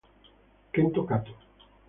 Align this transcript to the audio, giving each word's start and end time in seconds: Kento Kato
Kento 0.73 1.05
Kato 1.07 1.33